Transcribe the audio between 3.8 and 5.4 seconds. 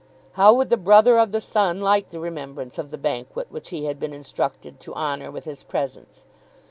had been instructed to honour